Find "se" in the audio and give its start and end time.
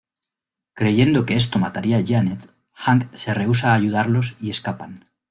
3.15-3.35